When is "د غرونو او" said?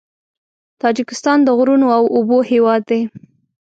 1.43-2.03